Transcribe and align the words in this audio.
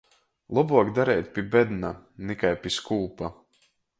Lobuok 0.53 0.87
dareit 0.95 1.27
pi 1.33 1.41
bedna, 1.51 1.91
nakai 2.25 2.55
pi 2.61 2.69
skūpa. 2.77 3.27